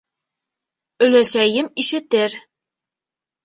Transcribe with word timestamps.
Өләсәйем 1.09 1.71
ишетер... 1.87 2.41